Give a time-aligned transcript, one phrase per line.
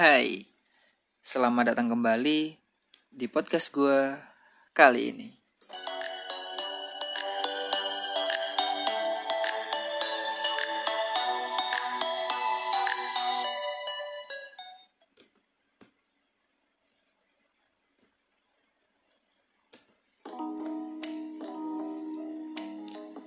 [0.00, 0.48] Hai,
[1.20, 2.56] selamat datang kembali
[3.12, 4.16] di podcast gue
[4.72, 5.28] kali ini.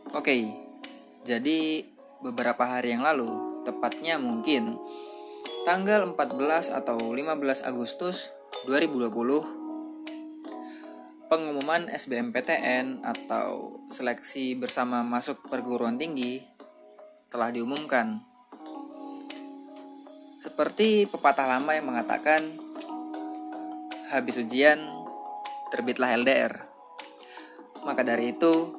[0.10, 0.50] Oke,
[1.22, 1.86] jadi
[2.26, 4.82] beberapa hari yang lalu, tepatnya mungkin
[5.64, 8.36] tanggal 14 atau 15 Agustus
[8.68, 16.44] 2020 pengumuman SBMPTN atau seleksi bersama masuk perguruan tinggi
[17.32, 18.28] telah diumumkan.
[20.44, 22.44] Seperti pepatah lama yang mengatakan
[24.12, 24.84] habis ujian
[25.72, 26.60] terbitlah LDR.
[27.88, 28.76] Maka dari itu,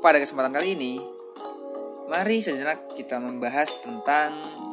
[0.00, 0.96] pada kesempatan kali ini,
[2.08, 4.64] mari sejenak kita membahas tentang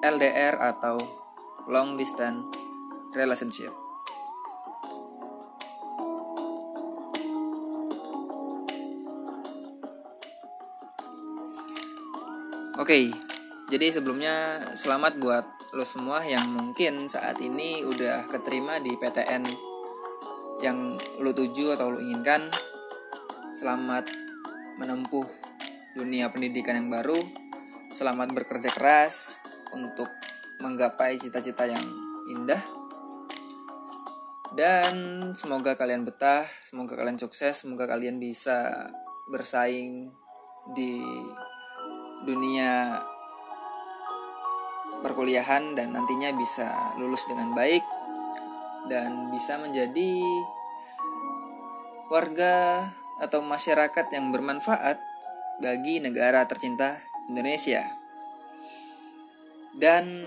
[0.00, 0.96] LDR atau
[1.68, 2.40] long distance
[3.12, 3.72] relationship.
[12.80, 13.12] Oke,
[13.68, 15.44] jadi sebelumnya selamat buat
[15.76, 19.44] lo semua yang mungkin saat ini udah keterima di PTN
[20.64, 22.48] yang lo tuju atau lo inginkan.
[23.52, 24.08] Selamat
[24.80, 25.28] menempuh
[25.92, 27.20] dunia pendidikan yang baru.
[27.92, 29.36] Selamat bekerja keras
[29.74, 30.08] untuk
[30.60, 31.84] menggapai cita-cita yang
[32.30, 32.60] indah.
[34.50, 34.94] Dan
[35.38, 38.90] semoga kalian betah, semoga kalian sukses, semoga kalian bisa
[39.30, 40.10] bersaing
[40.74, 40.98] di
[42.26, 42.98] dunia
[45.00, 46.68] perkuliahan dan nantinya bisa
[47.00, 47.82] lulus dengan baik
[48.90, 50.18] dan bisa menjadi
[52.10, 52.90] warga
[53.22, 54.98] atau masyarakat yang bermanfaat
[55.62, 56.98] bagi negara tercinta
[57.30, 57.99] Indonesia.
[59.70, 60.26] Dan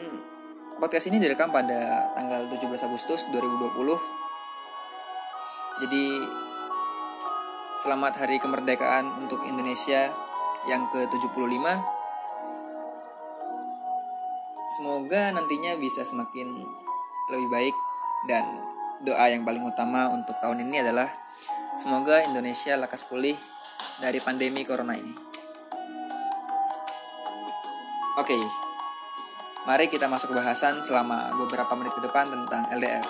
[0.79, 3.99] podcast ini direkam pada tanggal 17 Agustus 2020.
[5.83, 6.05] Jadi
[7.75, 10.15] selamat hari kemerdekaan untuk Indonesia
[10.63, 11.59] yang ke-75.
[14.79, 16.63] Semoga nantinya bisa semakin
[17.35, 17.75] lebih baik
[18.31, 18.47] dan
[19.03, 21.11] doa yang paling utama untuk tahun ini adalah
[21.75, 23.35] semoga Indonesia lekas pulih
[23.99, 25.11] dari pandemi corona ini.
[28.13, 28.37] Oke,
[29.63, 33.07] mari kita masuk ke bahasan selama beberapa menit ke depan tentang LDR.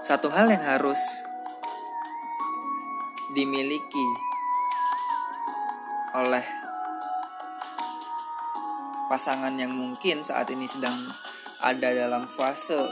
[0.00, 0.96] Satu hal yang harus
[3.36, 4.08] dimiliki
[6.16, 6.40] oleh
[9.12, 10.96] pasangan yang mungkin saat ini sedang
[11.60, 12.88] ada dalam fase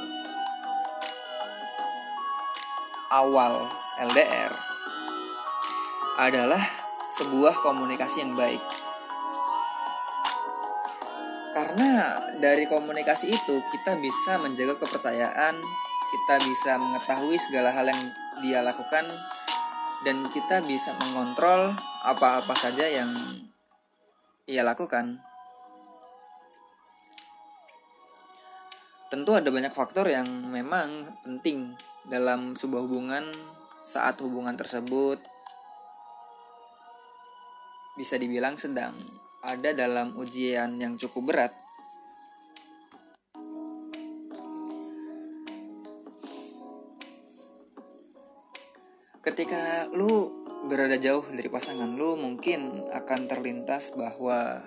[3.09, 3.65] awal
[3.97, 4.53] LDR
[6.21, 6.61] adalah
[7.09, 8.76] sebuah komunikasi yang baik.
[11.57, 15.57] Karena dari komunikasi itu kita bisa menjaga kepercayaan,
[16.13, 18.13] kita bisa mengetahui segala hal yang
[18.45, 19.09] dia lakukan
[20.05, 21.73] dan kita bisa mengontrol
[22.05, 23.09] apa-apa saja yang
[24.45, 25.17] ia lakukan.
[29.09, 31.73] Tentu ada banyak faktor yang memang penting
[32.05, 33.33] dalam sebuah hubungan
[33.81, 35.25] saat hubungan tersebut
[37.97, 38.93] bisa dibilang sedang
[39.47, 41.53] ada dalam ujian yang cukup berat.
[49.23, 50.31] Ketika lu
[50.67, 54.67] berada jauh dari pasangan lu, mungkin akan terlintas bahwa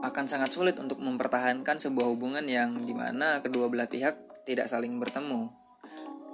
[0.00, 4.96] akan sangat sulit untuk mempertahankan sebuah hubungan yang di mana kedua belah pihak tidak saling
[4.96, 5.52] bertemu,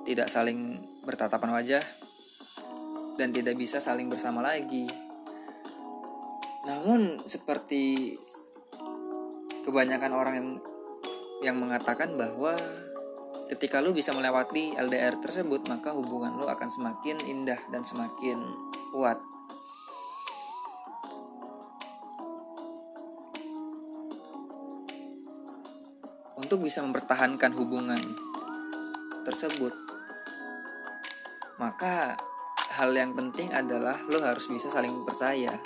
[0.07, 1.83] tidak saling bertatapan wajah,
[3.17, 4.87] dan tidak bisa saling bersama lagi.
[6.69, 8.15] Namun seperti
[9.65, 10.51] kebanyakan orang yang
[11.45, 12.57] yang mengatakan bahwa
[13.47, 18.39] ketika lu bisa melewati LDR tersebut maka hubungan lu akan semakin indah dan semakin
[18.93, 19.19] kuat.
[26.37, 27.99] Untuk bisa mempertahankan hubungan
[29.27, 29.75] tersebut
[31.57, 32.21] maka
[32.77, 35.57] hal yang penting adalah lo harus bisa saling percaya.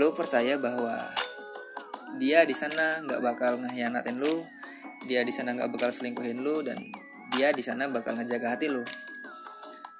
[0.00, 0.96] Lo percaya bahwa
[2.16, 4.48] dia di sana nggak bakal ngehianatin lo,
[5.04, 6.80] dia di sana nggak bakal selingkuhin lo dan
[7.36, 8.80] dia di sana bakal ngejaga hati lo.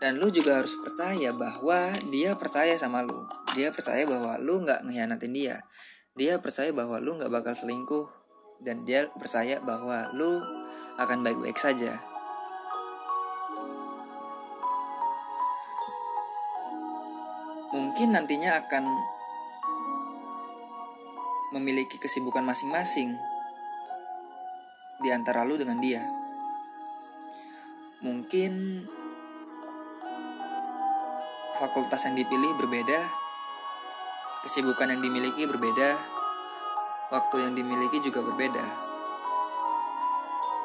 [0.00, 3.20] Dan lu juga harus percaya bahwa dia percaya sama lu.
[3.52, 5.61] Dia percaya bahwa lu nggak ngehianatin dia.
[6.17, 8.08] Dia percaya bahwa lu nggak bakal selingkuh.
[8.64, 10.40] Dan dia percaya bahwa lu
[10.96, 12.00] akan baik-baik saja.
[18.00, 18.85] Mungkin nantinya akan
[21.52, 23.12] memiliki kesibukan masing-masing
[25.05, 26.00] di antara lu dengan dia.
[28.00, 28.81] Mungkin
[31.61, 33.05] fakultas yang dipilih berbeda,
[34.49, 36.00] kesibukan yang dimiliki berbeda,
[37.12, 38.64] waktu yang dimiliki juga berbeda.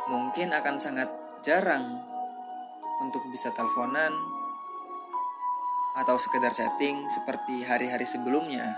[0.07, 1.11] Mungkin akan sangat
[1.43, 1.99] jarang
[3.03, 4.34] untuk bisa teleponan
[5.95, 8.75] atau sekedar chatting seperti hari-hari sebelumnya.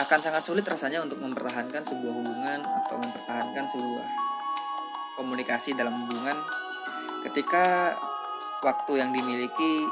[0.00, 4.06] Akan sangat sulit rasanya untuk mempertahankan sebuah hubungan atau mempertahankan sebuah
[5.20, 6.34] komunikasi dalam hubungan
[7.28, 7.94] ketika
[8.64, 9.86] waktu yang dimiliki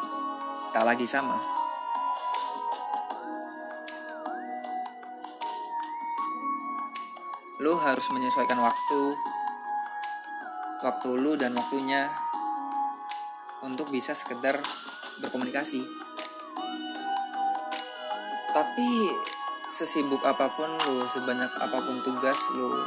[0.73, 1.38] tak lagi sama.
[7.62, 9.00] Lu harus menyesuaikan waktu,
[10.83, 12.11] waktu lu dan waktunya
[13.62, 14.59] untuk bisa sekedar
[15.23, 15.87] berkomunikasi.
[18.53, 18.91] Tapi
[19.73, 22.85] sesibuk apa pun lu, sebanyak apa pun tugas lu,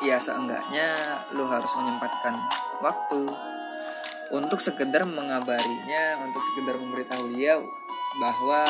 [0.00, 2.38] ya seenggaknya lu harus menyempatkan
[2.80, 3.28] waktu
[4.32, 7.60] untuk sekedar mengabarinya, untuk sekedar memberitahu dia
[8.16, 8.64] bahwa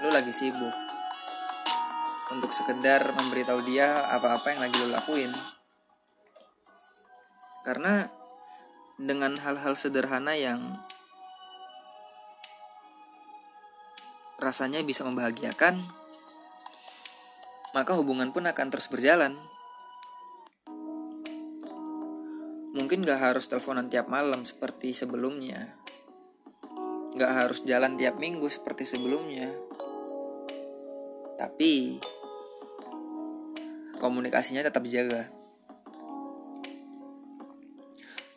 [0.00, 0.72] lu lagi sibuk
[2.30, 5.30] untuk sekedar memberitahu dia apa-apa yang lagi lo lakuin.
[7.66, 8.06] Karena
[9.00, 10.76] dengan hal-hal sederhana yang
[14.36, 15.80] rasanya bisa membahagiakan,
[17.72, 19.36] maka hubungan pun akan terus berjalan.
[22.76, 25.80] Mungkin gak harus teleponan tiap malam seperti sebelumnya.
[27.16, 29.48] Gak harus jalan tiap minggu seperti sebelumnya.
[31.40, 31.98] Tapi
[33.96, 35.39] komunikasinya tetap dijaga.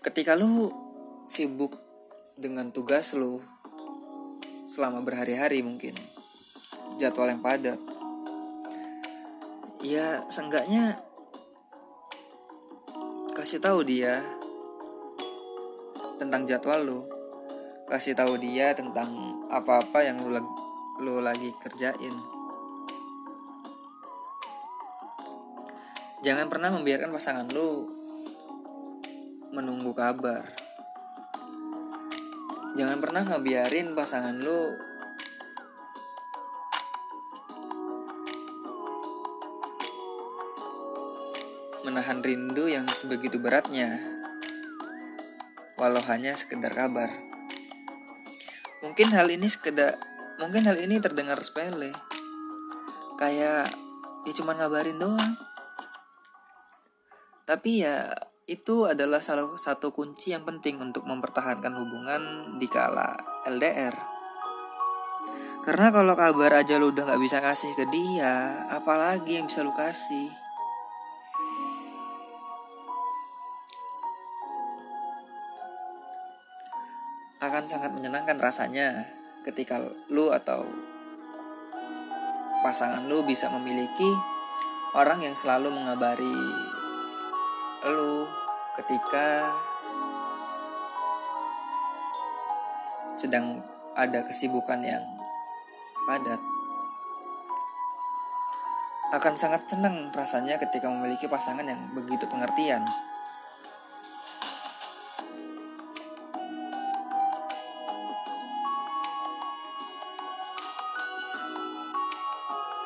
[0.03, 0.67] Ketika lu
[1.31, 1.79] sibuk
[2.35, 3.39] dengan tugas lu
[4.67, 5.95] selama berhari-hari mungkin
[6.99, 7.79] jadwal yang padat.
[9.79, 10.99] Ya, seenggaknya
[13.31, 14.19] kasih tahu dia
[16.19, 16.99] tentang jadwal lu.
[17.87, 20.35] Kasih tahu dia tentang apa-apa yang lu,
[20.99, 22.15] lu lagi kerjain.
[26.27, 28.02] Jangan pernah membiarkan pasangan lu
[29.53, 30.49] menunggu kabar.
[32.73, 34.73] Jangan pernah ngebiarin pasangan lu
[41.85, 44.01] menahan rindu yang sebegitu beratnya.
[45.77, 47.13] Walau hanya sekedar kabar.
[48.81, 50.01] Mungkin hal ini sekedar
[50.41, 51.93] mungkin hal ini terdengar sepele.
[53.21, 53.69] Kayak
[54.25, 55.37] dia cuma ngabarin doang.
[57.45, 58.09] Tapi ya
[58.43, 63.15] itu adalah salah satu kunci yang penting untuk mempertahankan hubungan di kala
[63.47, 63.95] LDR.
[65.63, 69.71] Karena kalau kabar aja lu udah gak bisa kasih ke dia, apalagi yang bisa lu
[69.71, 70.27] kasih?
[77.39, 79.07] Akan sangat menyenangkan rasanya
[79.47, 79.79] ketika
[80.11, 80.67] lu atau
[82.59, 84.07] pasangan lu bisa memiliki
[84.95, 86.72] orang yang selalu mengabari
[87.83, 88.23] lu
[88.79, 89.51] ketika
[93.19, 93.59] sedang
[93.91, 95.03] ada kesibukan yang
[96.07, 96.39] padat.
[99.13, 102.87] Akan sangat senang rasanya ketika memiliki pasangan yang begitu pengertian.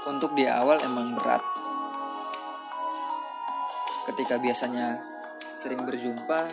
[0.09, 1.56] Untuk di awal emang berat
[4.07, 4.95] ketika biasanya
[5.59, 6.47] sering berjumpa,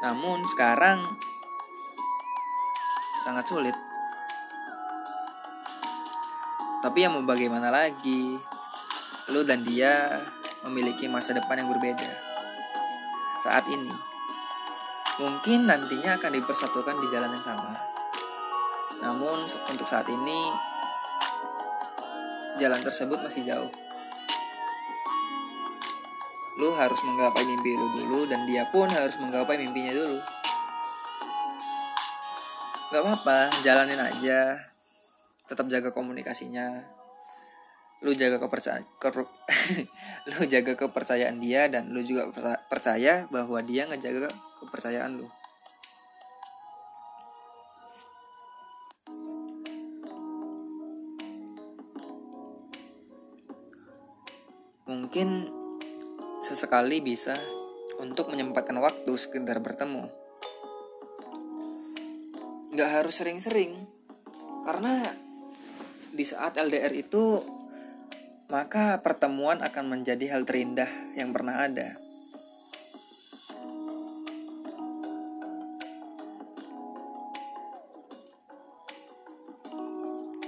[0.00, 1.04] namun sekarang
[3.20, 3.76] sangat sulit.
[6.80, 8.40] Tapi yang mau bagaimana lagi,
[9.28, 10.24] lu dan dia
[10.64, 12.08] memiliki masa depan yang berbeda.
[13.36, 13.92] Saat ini,
[15.20, 17.76] mungkin nantinya akan dipersatukan di jalan yang sama.
[19.04, 20.40] Namun untuk saat ini,
[22.56, 23.79] jalan tersebut masih jauh
[26.60, 30.20] lu harus menggapai mimpi lu dulu dan dia pun harus menggapai mimpinya dulu.
[32.92, 34.60] Gak apa-apa jalanin aja.
[35.48, 36.84] Tetap jaga komunikasinya.
[38.04, 38.84] Lu jaga kepercayaan
[40.36, 42.28] lu jaga kepercayaan dia dan lu juga
[42.68, 44.28] percaya bahwa dia ngejaga
[44.60, 45.28] kepercayaan lu.
[54.84, 55.59] Mungkin
[56.40, 57.36] sesekali bisa
[58.00, 60.20] untuk menyempatkan waktu sekedar bertemu.
[62.70, 63.82] nggak harus sering-sering
[64.62, 65.02] karena
[66.14, 67.42] di saat LDR itu
[68.46, 71.94] maka pertemuan akan menjadi hal terindah yang pernah ada.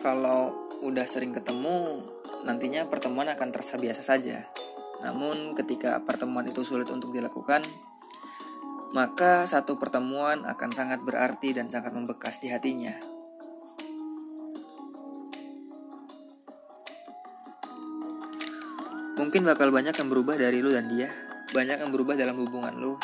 [0.03, 0.51] Kalau
[0.83, 2.03] udah sering ketemu,
[2.43, 4.62] nantinya pertemuan akan terasa biasa saja.
[5.03, 7.67] Namun, ketika pertemuan itu sulit untuk dilakukan,
[8.93, 12.93] maka satu pertemuan akan sangat berarti dan sangat membekas di hatinya.
[19.17, 21.09] Mungkin bakal banyak yang berubah dari lu dan dia,
[21.53, 22.97] banyak yang berubah dalam hubungan lu.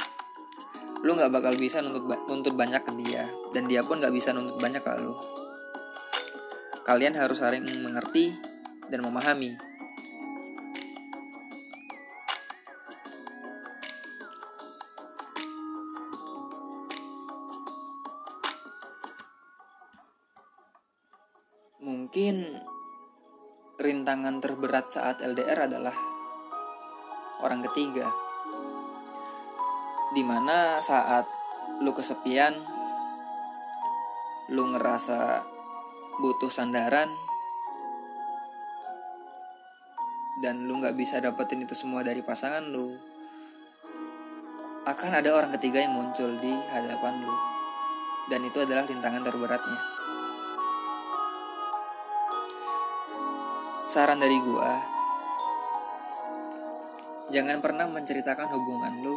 [1.07, 4.59] Lu gak bakal bisa nuntut, nuntut banyak ke dia, dan dia pun gak bisa nuntut
[4.59, 5.15] banyak ke lu.
[6.83, 8.35] Kalian harus saling mengerti
[8.89, 9.68] dan memahami.
[21.79, 22.59] Mungkin
[23.79, 25.95] rintangan terberat saat LDR adalah
[27.39, 28.11] orang ketiga.
[30.11, 31.23] Di mana saat
[31.79, 32.59] lu kesepian,
[34.51, 35.47] lu ngerasa
[36.19, 37.15] butuh sandaran
[40.43, 42.91] dan lu nggak bisa dapetin itu semua dari pasangan lu
[44.83, 47.35] akan ada orang ketiga yang muncul di hadapan lu
[48.27, 49.98] dan itu adalah rintangan terberatnya
[53.89, 54.77] saran dari gua
[57.33, 59.17] jangan pernah menceritakan hubungan lu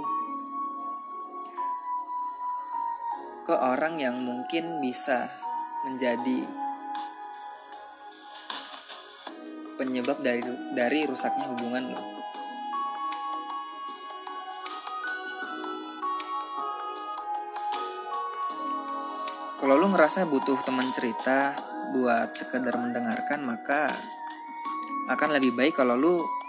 [3.43, 5.27] ke orang yang mungkin bisa
[5.83, 6.47] menjadi
[9.75, 10.45] penyebab dari
[10.77, 12.03] dari rusaknya hubungan lo.
[19.57, 21.57] Kalau lo ngerasa butuh teman cerita
[21.93, 23.89] buat sekedar mendengarkan, maka
[25.10, 26.41] akan lebih baik kalau lo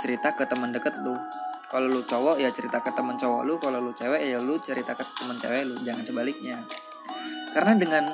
[0.00, 1.18] cerita ke teman deket lo.
[1.66, 4.94] Kalau lu cowok ya cerita ke teman cowok lu, kalau lu cewek ya lu cerita
[4.94, 6.62] ke teman cewek lu, jangan sebaliknya.
[7.50, 8.04] Karena dengan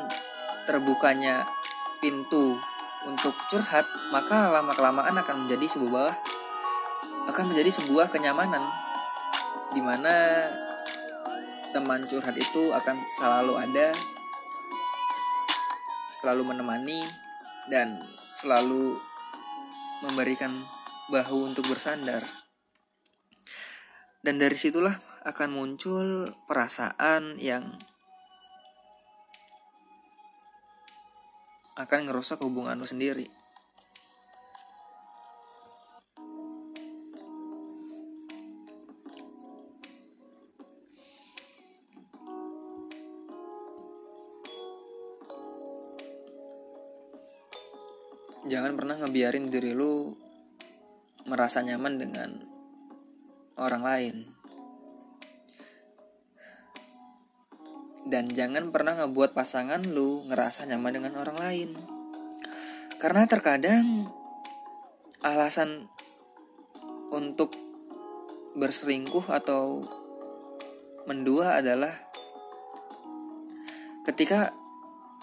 [0.64, 1.44] terbukanya
[2.00, 2.56] pintu
[3.04, 6.10] untuk curhat, maka lama-kelamaan akan menjadi sebuah
[7.28, 8.64] akan menjadi sebuah kenyamanan
[9.76, 10.48] di mana
[11.76, 13.92] teman curhat itu akan selalu ada,
[16.18, 17.21] selalu menemani
[17.70, 18.96] dan selalu
[20.02, 20.50] memberikan
[21.10, 22.22] bahu untuk bersandar.
[24.22, 24.94] Dan dari situlah
[25.26, 27.74] akan muncul perasaan yang
[31.78, 33.41] akan ngerusak hubungan lo sendiri.
[49.12, 50.16] Ngebiarin diri lu
[51.28, 52.32] merasa nyaman dengan
[53.60, 54.16] orang lain.
[58.08, 61.70] Dan jangan pernah ngebuat pasangan lu ngerasa nyaman dengan orang lain.
[62.96, 64.08] Karena terkadang
[65.20, 65.92] alasan
[67.12, 67.52] untuk
[68.56, 69.84] berselingkuh atau
[71.04, 71.92] mendua adalah
[74.08, 74.56] ketika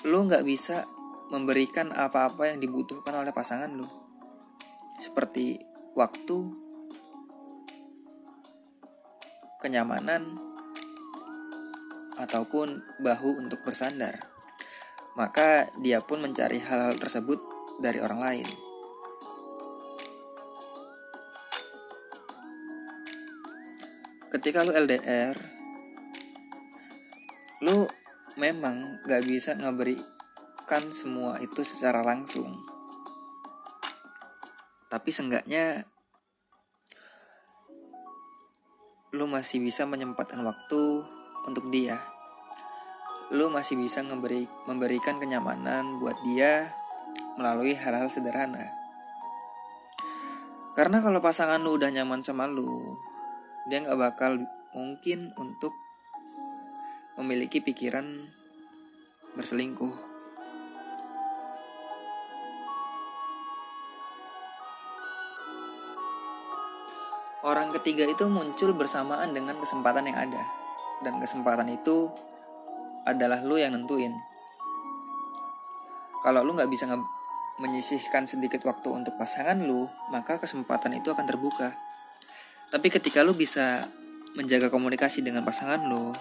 [0.05, 0.85] lu nggak bisa
[1.29, 3.85] memberikan apa-apa yang dibutuhkan oleh pasangan lu
[4.99, 5.61] seperti
[5.95, 6.37] waktu
[9.63, 10.39] kenyamanan
[12.19, 14.19] ataupun bahu untuk bersandar.
[15.15, 17.39] Maka dia pun mencari hal-hal tersebut
[17.79, 18.49] dari orang lain.
[24.29, 25.35] Ketika lu LDR,
[27.65, 27.89] lu
[28.37, 29.57] memang gak bisa
[30.69, 32.61] ngeberikan semua itu secara langsung.
[34.85, 35.81] Tapi seenggaknya
[39.17, 41.09] lu masih bisa menyempatkan waktu
[41.49, 41.97] untuk dia.
[43.33, 46.69] Lu masih bisa memberi, memberikan kenyamanan buat dia
[47.41, 48.69] melalui hal-hal sederhana.
[50.77, 52.93] Karena kalau pasangan lu udah nyaman sama lu,
[53.73, 54.37] dia nggak bakal
[54.77, 55.73] mungkin untuk
[57.17, 58.29] memiliki pikiran
[59.33, 60.08] berselingkuh.
[67.39, 70.43] Orang ketiga itu muncul bersamaan dengan kesempatan yang ada.
[70.99, 72.11] Dan kesempatan itu
[73.07, 74.11] adalah lu yang nentuin.
[76.19, 76.83] Kalau lu nggak bisa
[77.59, 81.75] menyisihkan sedikit waktu untuk pasangan lu maka kesempatan itu akan terbuka.
[82.71, 83.87] Tapi ketika lu bisa
[84.35, 86.11] menjaga komunikasi dengan pasangan lu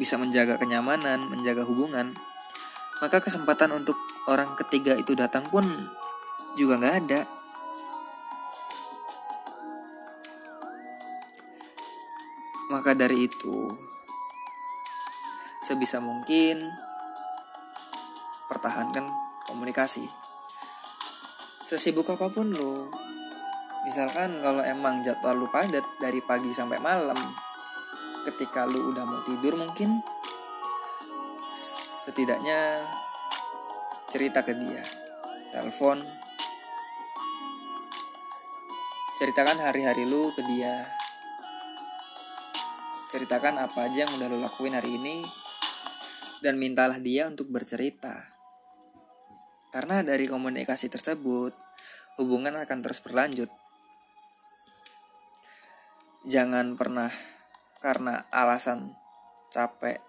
[0.00, 2.16] bisa menjaga kenyamanan, menjaga hubungan,
[3.04, 5.64] maka kesempatan untuk orang ketiga itu datang pun
[6.56, 7.20] juga nggak ada.
[12.72, 13.68] Maka dari itu,
[15.60, 16.72] sebisa mungkin
[18.48, 19.12] pertahankan
[19.44, 20.08] komunikasi.
[21.68, 22.88] Sesibuk apa pun lo,
[23.84, 27.20] misalkan kalau emang jadwal lu padat dari pagi sampai malam,
[28.24, 30.00] ketika lu udah mau tidur mungkin
[32.08, 32.88] setidaknya
[34.08, 34.80] cerita ke dia,
[35.52, 36.00] telepon,
[39.20, 41.01] ceritakan hari-hari lu ke dia,
[43.12, 45.20] ceritakan apa aja yang udah lo lakuin hari ini
[46.40, 48.24] dan mintalah dia untuk bercerita.
[49.68, 51.52] Karena dari komunikasi tersebut,
[52.16, 53.52] hubungan akan terus berlanjut.
[56.24, 57.12] Jangan pernah
[57.84, 58.96] karena alasan
[59.52, 60.00] capek,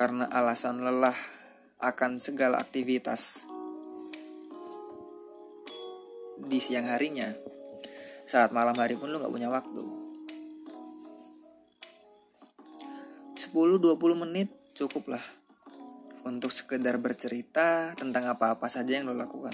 [0.00, 1.16] karena alasan lelah
[1.84, 3.44] akan segala aktivitas
[6.40, 7.53] di siang harinya
[8.24, 10.04] saat malam hari pun lu gak punya waktu
[13.54, 15.24] 10-20 menit cukup lah
[16.24, 19.52] untuk sekedar bercerita tentang apa-apa saja yang lo lakukan.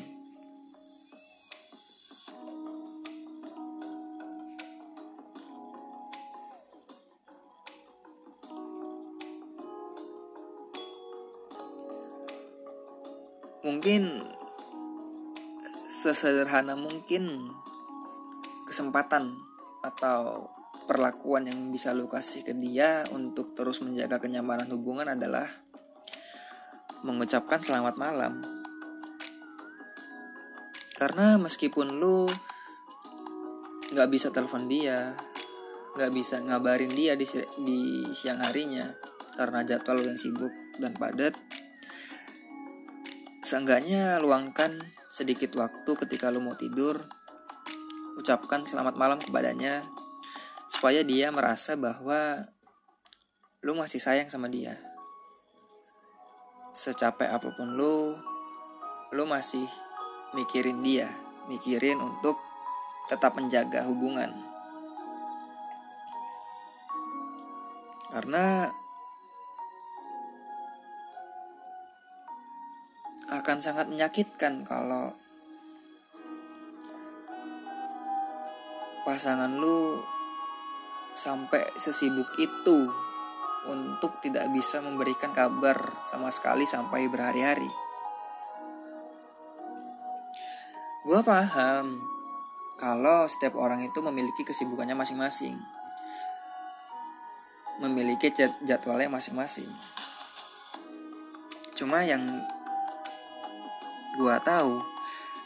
[13.61, 14.25] Mungkin
[15.91, 17.53] sesederhana mungkin
[18.71, 19.35] kesempatan
[19.83, 20.47] atau
[20.87, 25.47] perlakuan yang bisa lo kasih ke dia untuk terus menjaga kenyamanan hubungan adalah
[27.03, 28.43] mengucapkan selamat malam.
[30.95, 32.31] Karena meskipun lu
[33.91, 35.19] nggak bisa telepon dia,
[35.99, 37.27] nggak bisa ngabarin dia di,
[37.67, 38.87] di siang harinya
[39.35, 41.33] karena jadwal yang sibuk dan padat,
[43.43, 44.79] seenggaknya luangkan
[45.11, 47.09] sedikit waktu ketika lu mau tidur
[48.19, 49.85] ucapkan selamat malam kepadanya
[50.71, 52.47] supaya dia merasa bahwa
[53.61, 54.79] lu masih sayang sama dia.
[56.71, 58.17] Secapek apa pun lu,
[59.13, 59.67] lu masih
[60.33, 61.11] mikirin dia,
[61.51, 62.39] mikirin untuk
[63.11, 64.31] tetap menjaga hubungan.
[68.11, 68.71] Karena
[73.31, 75.15] akan sangat menyakitkan kalau
[79.11, 79.99] pasangan lu
[81.19, 82.87] sampai sesibuk itu
[83.67, 87.67] untuk tidak bisa memberikan kabar sama sekali sampai berhari-hari.
[91.03, 91.99] Gue paham
[92.79, 95.59] kalau setiap orang itu memiliki kesibukannya masing-masing,
[97.83, 98.31] memiliki
[98.63, 99.67] jadwalnya masing-masing.
[101.75, 102.47] Cuma yang
[104.15, 104.87] gue tahu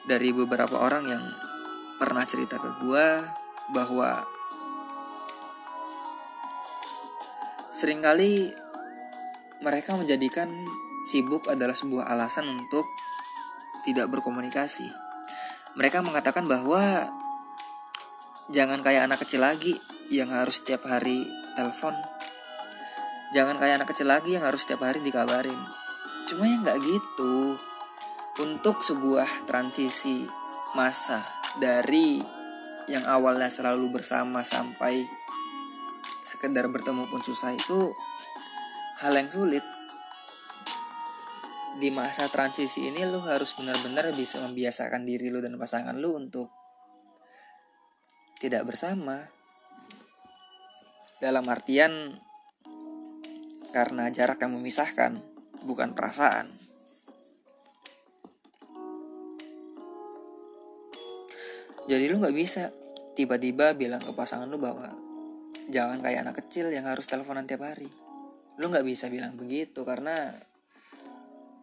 [0.04, 1.24] dari beberapa orang yang
[1.96, 3.08] pernah cerita ke gue
[3.72, 4.26] bahwa
[7.72, 8.52] sering kali
[9.64, 10.50] mereka menjadikan
[11.08, 12.84] sibuk adalah sebuah alasan untuk
[13.84, 14.88] tidak berkomunikasi.
[15.76, 17.12] Mereka mengatakan bahwa
[18.52, 19.76] jangan kayak anak kecil lagi
[20.12, 21.24] yang harus setiap hari
[21.56, 21.96] telepon.
[23.34, 25.58] Jangan kayak anak kecil lagi yang harus setiap hari dikabarin.
[26.30, 27.58] Cuma ya nggak gitu.
[28.34, 30.26] Untuk sebuah transisi
[30.74, 31.22] masa
[31.58, 32.18] dari
[32.90, 35.04] yang awalnya selalu bersama sampai
[36.24, 37.92] sekedar bertemu pun susah itu
[39.00, 39.64] hal yang sulit.
[41.74, 46.48] Di masa transisi ini lu harus benar-benar bisa membiasakan diri lu dan pasangan lu untuk
[48.38, 49.26] tidak bersama.
[51.18, 52.20] Dalam artian
[53.72, 55.18] karena jarak yang memisahkan
[55.64, 56.63] bukan perasaan
[61.84, 62.72] jadi lu nggak bisa.
[63.14, 64.90] Tiba-tiba bilang ke pasangan lu bahwa
[65.70, 67.86] jangan kayak anak kecil yang harus teleponan tiap hari.
[68.58, 70.34] Lu nggak bisa bilang begitu karena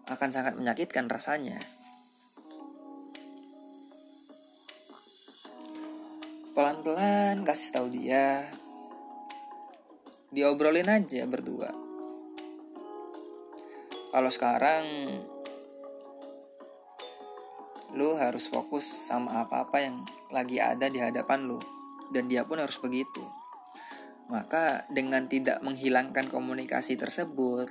[0.07, 1.59] akan sangat menyakitkan rasanya.
[6.51, 8.43] Pelan-pelan kasih tahu dia.
[10.31, 11.71] Diobrolin aja berdua.
[14.11, 14.83] Kalau sekarang
[17.91, 21.59] lu harus fokus sama apa-apa yang lagi ada di hadapan lu
[22.11, 23.23] dan dia pun harus begitu.
[24.31, 27.67] Maka dengan tidak menghilangkan komunikasi tersebut,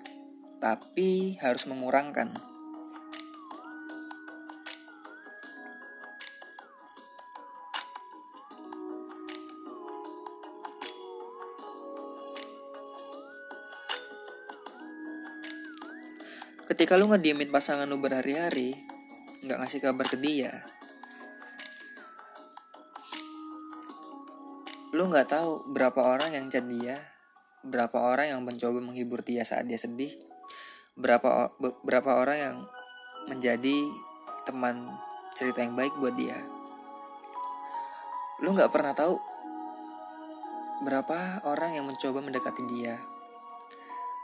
[0.61, 2.37] tapi harus mengurangkan.
[16.69, 18.79] Ketika lu ngediemin pasangan lu berhari-hari,
[19.41, 20.61] nggak ngasih kabar ke dia.
[24.93, 27.01] Lu nggak tahu berapa orang yang chat dia
[27.61, 30.17] berapa orang yang mencoba menghibur dia saat dia sedih
[30.97, 32.57] berapa berapa orang yang
[33.29, 33.85] menjadi
[34.49, 34.89] teman
[35.37, 36.37] cerita yang baik buat dia.
[38.41, 39.17] Lu nggak pernah tahu
[40.85, 42.97] berapa orang yang mencoba mendekati dia.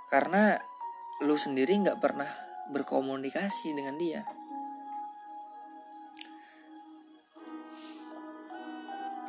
[0.08, 0.56] Karena
[1.24, 2.28] lu sendiri nggak pernah
[2.72, 4.24] berkomunikasi dengan dia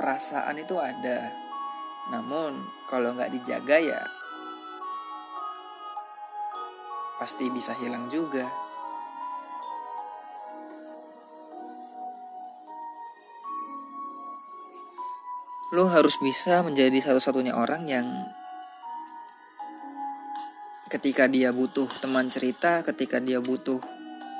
[0.08, 1.36] perasaan itu ada.
[2.08, 4.02] Namun kalau nggak dijaga ya
[7.20, 8.48] pasti bisa hilang juga.
[15.76, 18.08] Lo harus bisa menjadi satu-satunya orang yang
[20.88, 23.84] ketika dia butuh teman cerita, ketika dia butuh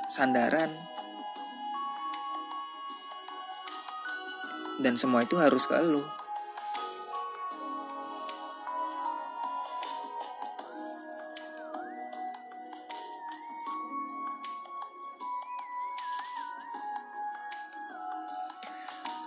[0.08, 0.72] sandaran,
[4.78, 6.06] dan semua itu harus ke lo.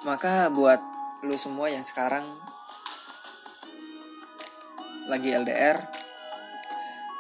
[0.02, 0.82] Maka buat
[1.22, 2.26] lu semua yang sekarang
[5.06, 5.78] lagi LDR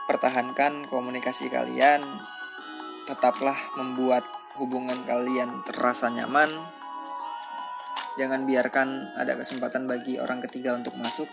[0.09, 2.01] pertahankan komunikasi kalian
[3.05, 4.25] tetaplah membuat
[4.57, 6.49] hubungan kalian terasa nyaman
[8.19, 11.31] jangan biarkan ada kesempatan bagi orang ketiga untuk masuk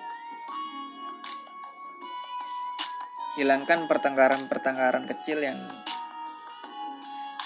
[3.38, 5.62] hilangkan pertengkaran-pertengkaran kecil yang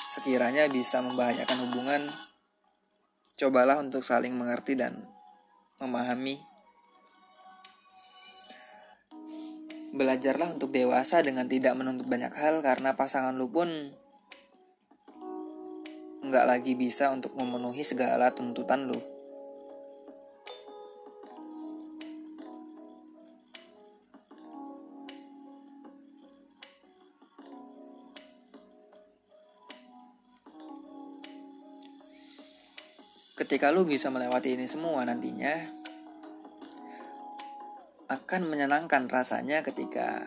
[0.09, 2.03] sekiranya bisa membahayakan hubungan
[3.37, 5.05] cobalah untuk saling mengerti dan
[5.77, 6.41] memahami.
[9.93, 13.69] Belajarlah untuk dewasa dengan tidak menuntut banyak hal karena pasangan lu pun
[16.25, 19.12] nggak lagi bisa untuk memenuhi segala tuntutan lu.
[33.53, 35.53] Ketika lu bisa melewati ini semua nantinya
[38.09, 40.25] akan menyenangkan rasanya ketika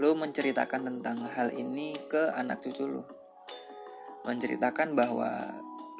[0.00, 3.04] lu menceritakan tentang hal ini ke anak cucu lu.
[4.24, 5.52] Menceritakan bahwa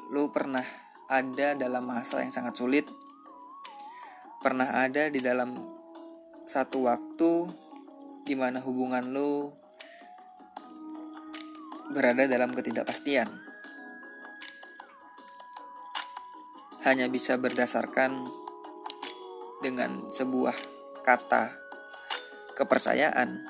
[0.09, 0.65] lu pernah
[1.13, 2.89] ada dalam masa yang sangat sulit
[4.41, 5.61] pernah ada di dalam
[6.49, 7.53] satu waktu
[8.25, 9.53] di mana hubungan lu
[11.93, 13.42] berada dalam ketidakpastian
[16.83, 18.27] hanya bisa berdasarkan
[19.63, 20.55] dengan sebuah
[20.99, 21.55] kata
[22.59, 23.47] kepercayaan.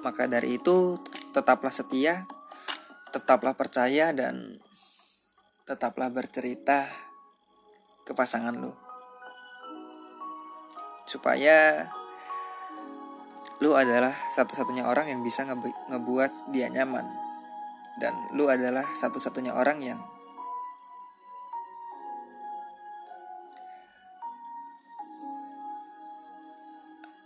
[0.00, 0.96] Maka dari itu,
[1.36, 2.24] tetaplah setia,
[3.12, 4.56] tetaplah percaya, dan
[5.68, 6.88] tetaplah bercerita
[8.06, 8.72] ke pasangan lo,
[11.04, 11.92] supaya
[13.60, 15.56] lu adalah satu-satunya orang yang bisa nge
[15.92, 17.04] ngebuat dia nyaman
[18.00, 20.00] dan lu adalah satu-satunya orang yang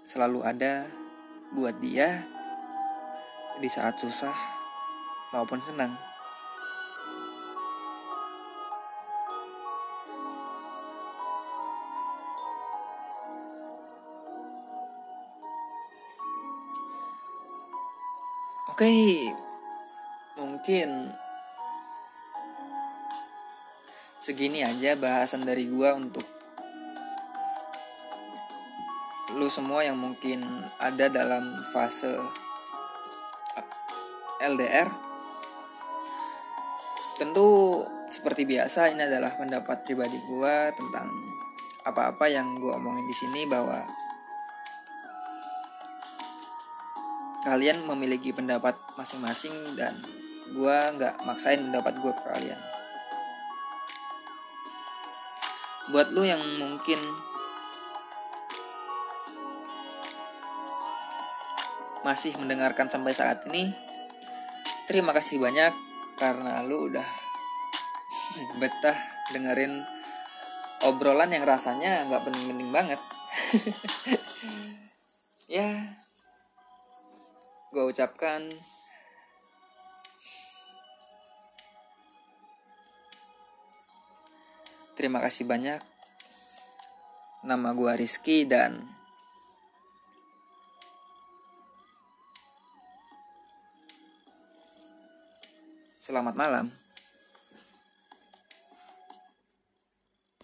[0.04, 0.86] selalu ada
[1.54, 2.26] buat dia
[3.58, 4.34] di saat susah
[5.34, 6.13] maupun senang.
[18.74, 19.30] Oke,
[20.34, 21.14] mungkin
[24.18, 26.26] segini aja bahasan dari gua untuk
[29.38, 30.42] lu semua yang mungkin
[30.82, 32.18] ada dalam fase
[34.42, 34.90] LDR.
[37.14, 37.78] Tentu
[38.10, 41.14] seperti biasa ini adalah pendapat pribadi gua tentang
[41.86, 43.86] apa-apa yang gua omongin di sini bahwa
[47.44, 49.92] kalian memiliki pendapat masing-masing dan
[50.48, 52.60] gue nggak maksain pendapat gue ke kalian.
[55.92, 56.96] Buat lu yang mungkin
[62.04, 63.72] masih mendengarkan sampai saat ini
[64.84, 65.72] terima kasih banyak
[66.20, 67.08] karena lu udah
[68.60, 68.96] betah
[69.32, 69.84] dengerin
[70.84, 73.00] obrolan yang rasanya nggak penting-penting banget
[77.94, 78.50] ucapkan
[84.98, 85.78] terima kasih banyak
[87.44, 88.88] Nama gua Rizky dan
[96.04, 96.83] Selamat malam.